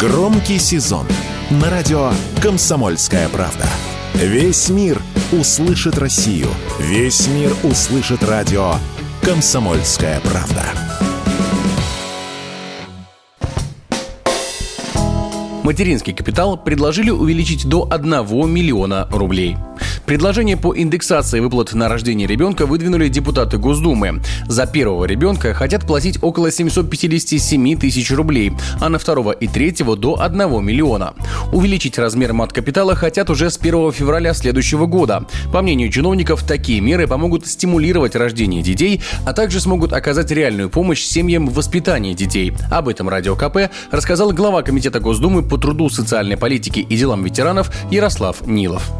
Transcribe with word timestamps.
Громкий 0.00 0.58
сезон 0.58 1.06
на 1.50 1.68
радио 1.68 2.10
«Комсомольская 2.42 3.28
правда». 3.28 3.66
Весь 4.14 4.70
мир 4.70 4.98
услышит 5.30 5.98
Россию. 5.98 6.46
Весь 6.78 7.28
мир 7.28 7.52
услышит 7.64 8.24
радио 8.24 8.76
«Комсомольская 9.20 10.18
правда». 10.20 10.64
Материнский 15.64 16.14
капитал 16.14 16.56
предложили 16.56 17.10
увеличить 17.10 17.68
до 17.68 17.86
1 17.90 18.50
миллиона 18.50 19.06
рублей. 19.12 19.58
Предложение 20.10 20.56
по 20.56 20.76
индексации 20.76 21.38
выплат 21.38 21.72
на 21.72 21.88
рождение 21.88 22.26
ребенка 22.26 22.66
выдвинули 22.66 23.06
депутаты 23.06 23.58
Госдумы. 23.58 24.20
За 24.48 24.66
первого 24.66 25.04
ребенка 25.04 25.54
хотят 25.54 25.86
платить 25.86 26.18
около 26.20 26.50
757 26.50 27.78
тысяч 27.78 28.10
рублей, 28.10 28.50
а 28.80 28.88
на 28.88 28.98
второго 28.98 29.30
и 29.30 29.46
третьего 29.46 29.96
до 29.96 30.20
1 30.20 30.64
миллиона. 30.64 31.14
Увеличить 31.52 31.96
размер 31.96 32.32
мат-капитала 32.32 32.96
хотят 32.96 33.30
уже 33.30 33.50
с 33.50 33.56
1 33.56 33.92
февраля 33.92 34.34
следующего 34.34 34.86
года. 34.86 35.26
По 35.52 35.62
мнению 35.62 35.92
чиновников, 35.92 36.42
такие 36.42 36.80
меры 36.80 37.06
помогут 37.06 37.46
стимулировать 37.46 38.16
рождение 38.16 38.62
детей, 38.62 39.02
а 39.24 39.32
также 39.32 39.60
смогут 39.60 39.92
оказать 39.92 40.32
реальную 40.32 40.70
помощь 40.70 41.04
семьям 41.04 41.46
в 41.46 41.54
воспитании 41.54 42.14
детей. 42.14 42.52
Об 42.68 42.88
этом 42.88 43.08
Радио 43.08 43.36
КП 43.36 43.70
рассказал 43.92 44.32
глава 44.32 44.62
Комитета 44.62 44.98
Госдумы 44.98 45.44
по 45.44 45.56
труду, 45.56 45.88
социальной 45.88 46.36
политике 46.36 46.80
и 46.80 46.96
делам 46.96 47.22
ветеранов 47.22 47.70
Ярослав 47.92 48.44
Нилов. 48.44 48.90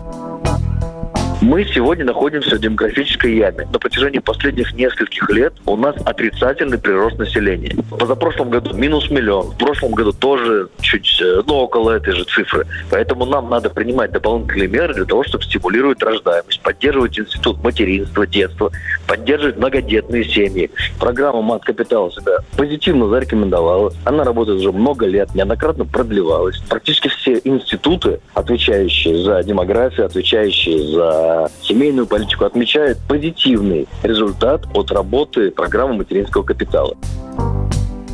Мы 1.41 1.65
сегодня 1.65 2.05
находимся 2.05 2.57
в 2.57 2.59
демографической 2.59 3.35
яме. 3.35 3.67
На 3.73 3.79
протяжении 3.79 4.19
последних 4.19 4.75
нескольких 4.75 5.29
лет 5.31 5.55
у 5.65 5.75
нас 5.75 5.97
отрицательный 6.05 6.77
прирост 6.77 7.19
населения. 7.19 7.75
Позапрошлом 7.89 8.51
году 8.51 8.75
минус 8.75 9.11
миллион, 9.11 9.53
в 9.53 9.57
прошлом 9.57 9.93
году 9.93 10.13
тоже 10.13 10.69
чуть, 10.83 11.19
э, 11.23 11.41
ну, 11.47 11.55
около 11.55 11.93
этой 11.93 12.13
же 12.13 12.25
цифры. 12.25 12.67
Поэтому 12.91 13.25
нам 13.25 13.49
надо 13.49 13.71
принимать 13.71 14.13
дополнительные 14.13 14.69
меры 14.69 14.93
для 14.93 15.07
того, 15.07 15.25
чтобы 15.25 15.43
стимулировать 15.45 16.03
рождаемость, 16.03 16.61
поддерживать 16.61 17.19
институт 17.19 17.65
материнства, 17.65 18.27
детства, 18.27 18.71
поддерживать 19.07 19.57
многодетные 19.57 20.25
семьи. 20.25 20.71
Программа 20.99 21.41
«Мат 21.41 21.65
Капитал» 21.65 22.13
себя 22.13 22.41
позитивно 22.55 23.09
зарекомендовала. 23.09 23.95
Она 24.05 24.25
работает 24.25 24.59
уже 24.59 24.73
много 24.73 25.07
лет, 25.07 25.35
неоднократно 25.35 25.87
продлевалась. 25.87 26.59
Практически 26.69 27.09
все 27.09 27.41
институты, 27.45 28.21
отвечающие 28.35 29.23
за 29.25 29.43
демографию, 29.43 30.05
отвечающие 30.05 30.79
за 30.95 31.30
семейную 31.63 32.07
политику 32.07 32.45
отмечает 32.45 32.99
позитивный 33.09 33.87
результат 34.03 34.67
от 34.75 34.91
работы 34.91 35.51
программы 35.51 35.95
материнского 35.95 36.43
капитала. 36.43 36.97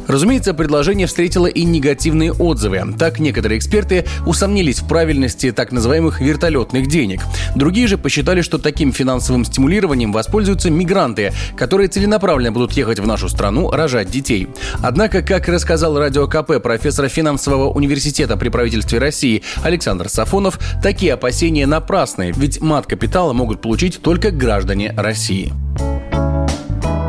Разумеется, 0.06 0.54
предложение 0.54 1.06
встретило 1.06 1.46
и 1.46 1.64
негативные 1.64 2.32
отзывы. 2.32 2.94
Так, 2.98 3.18
некоторые 3.18 3.58
эксперты 3.58 4.06
усомнились 4.26 4.80
в 4.80 4.88
правильности 4.88 5.50
так 5.52 5.72
называемых 5.72 6.20
вертолетных 6.20 6.88
денег. 6.88 7.20
Другие 7.54 7.86
же 7.86 7.98
посчитали, 7.98 8.40
что 8.40 8.58
таким 8.58 8.92
финансовым 8.92 9.44
стимулированием 9.44 10.12
воспользуются 10.12 10.70
мигранты, 10.70 11.32
которые 11.56 11.88
целенаправленно 11.88 12.52
будут 12.52 12.72
ехать 12.72 13.00
в 13.00 13.06
нашу 13.06 13.28
страну 13.28 13.70
рожать 13.70 14.10
детей. 14.10 14.48
Однако, 14.82 15.22
как 15.22 15.48
рассказал 15.48 15.98
Радио 15.98 16.26
КП 16.26 16.62
профессор 16.62 17.08
финансового 17.08 17.70
университета 17.70 18.36
при 18.36 18.48
правительстве 18.48 18.98
России 18.98 19.42
Александр 19.62 20.08
Сафонов, 20.08 20.58
такие 20.82 21.14
опасения 21.14 21.66
напрасны, 21.66 22.32
ведь 22.36 22.60
мат 22.60 22.86
капитала 22.86 23.32
могут 23.32 23.60
получить 23.60 24.00
только 24.02 24.30
граждане 24.30 24.94
России. 24.96 25.52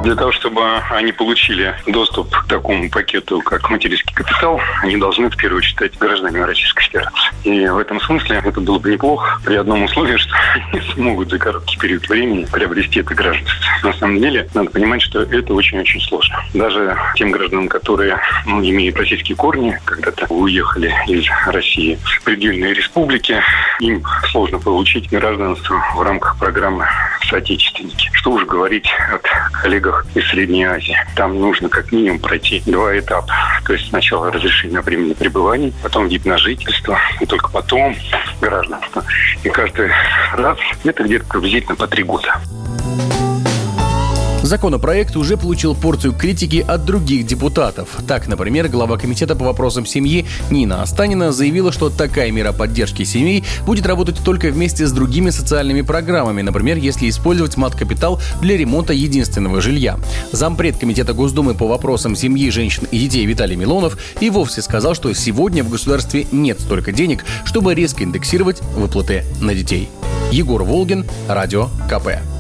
Для 0.08 0.16
того, 0.16 0.32
чтобы 0.32 0.62
они 0.90 1.12
получили 1.12 1.76
доступ 1.86 2.34
к 2.34 2.48
такому 2.48 2.90
пакету, 2.90 3.42
как 3.42 3.70
материнский 3.70 4.16
капитал, 4.16 4.62
они 4.82 4.96
должны 4.96 5.30
в 5.30 5.36
первую 5.36 5.58
очередь 5.58 5.76
стать 5.76 5.98
гражданами 5.98 6.40
Российской 6.44 6.86
Федерации. 6.86 7.34
И 7.44 7.68
в 7.68 7.78
этом 7.78 8.00
смысле 8.00 8.42
это 8.46 8.62
было 8.62 8.80
бы 8.80 8.90
неплохо 8.90 9.42
при 9.44 9.56
одном 9.56 9.84
условии, 9.84 10.16
что 10.16 10.34
они 10.72 10.82
смогут 10.94 11.30
за 11.30 11.38
короткий 11.38 11.78
период 11.78 12.08
времени 12.08 12.48
приобрести 12.50 13.02
это 13.02 13.14
гражданство. 13.14 13.54
На 13.84 13.92
самом 13.96 14.22
деле, 14.22 14.48
надо 14.54 14.70
понимать, 14.70 15.02
что 15.02 15.24
это 15.24 15.54
очень-очень 15.54 16.00
сложно. 16.00 16.42
Даже 16.54 16.98
тем 17.16 17.32
гражданам, 17.32 17.68
которые 17.68 18.18
ну, 18.46 18.62
имеют 18.62 18.96
российские 18.96 19.36
корни, 19.36 19.78
когда-то 19.84 20.26
уехали 20.34 20.96
из 21.08 21.26
России 21.48 22.00
в 22.02 22.24
предельные 22.24 22.74
республики, 22.74 23.44
им 23.82 24.02
сложно 24.32 24.58
получить 24.58 25.10
гражданство 25.10 25.84
в 25.96 26.02
рамках 26.02 26.40
программы 26.40 26.88
«Соотечественники». 27.30 28.10
Что 28.14 28.32
уж 28.32 28.46
говорить 28.46 28.88
о 29.12 29.20
коллегах 29.62 30.06
из 30.16 30.28
Средней 30.30 30.66
Азии. 30.66 30.98
Там 31.16 31.40
нужно 31.40 31.70
как 31.70 31.92
минимум 31.92 32.20
пройти 32.20 32.62
два 32.66 32.98
этапа. 32.98 33.34
То 33.66 33.74
есть 33.74 33.90
сначала 33.90 34.32
разрешение 34.32 34.78
на 34.78 34.82
временное 34.82 35.16
пребывание, 35.16 35.74
потом 35.84 36.08
вид 36.08 36.26
на 36.26 36.38
жительство, 36.38 37.00
и 37.20 37.26
только 37.26 37.50
потом 37.50 37.96
гражданство. 38.42 39.04
И 39.44 39.50
каждый 39.50 39.92
раз 40.34 40.58
это 40.84 41.04
где-то 41.04 41.26
приблизительно 41.26 41.76
по 41.76 41.88
три 41.88 42.04
года. 42.04 42.40
Законопроект 44.44 45.18
уже 45.18 45.36
получил 45.36 45.76
порцию 45.76 46.14
критики 46.14 46.64
от 46.66 46.86
других 46.86 47.26
депутатов. 47.26 47.90
Так, 48.08 48.28
например, 48.28 48.70
глава 48.70 48.98
комитета 48.98 49.36
по 49.36 49.44
вопросам 49.44 49.86
семьи 49.86 50.26
Нина 50.50 50.82
Останина 50.82 51.32
заявила, 51.32 51.72
что 51.72 51.90
такая 51.90 52.32
мера 52.32 52.54
поддержки 52.54 53.04
семей 53.04 53.44
будет 53.66 53.86
работать 53.86 54.20
только 54.24 54.48
вместе 54.50 54.88
с 54.88 54.92
другими 54.94 55.32
социальными 55.32 55.82
программами, 55.82 56.42
например, 56.44 56.78
если 56.78 57.10
использовать 57.10 57.58
мат-капитал 57.58 58.22
для 58.42 58.56
ремонта 58.56 58.94
единственного 58.94 59.60
жилья. 59.60 60.00
Зампред 60.32 60.78
комитета 60.78 61.14
Госдумы 61.14 61.54
по 61.54 61.68
вопросам 61.68 62.16
семьи, 62.16 62.50
женщин 62.50 62.88
и 62.90 63.00
детей 63.00 63.26
Виталий 63.26 63.56
Милонов 63.58 63.98
и 64.22 64.30
вовсе 64.30 64.62
сказал, 64.62 64.96
что 64.96 65.14
сегодня 65.14 65.64
в 65.64 65.70
государстве 65.70 66.26
нет 66.32 66.62
столько 66.62 66.94
денег, 66.94 67.26
чтобы 67.44 67.76
резко 67.76 68.04
индексировать 68.04 68.62
выплаты 68.76 69.26
на 69.42 69.54
детей. 69.54 69.90
Егор 70.32 70.64
Волгин, 70.64 71.06
Радио 71.28 71.70
КП. 71.90 72.37